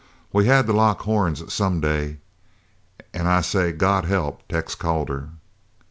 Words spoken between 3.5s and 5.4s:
God help Tex Calder!"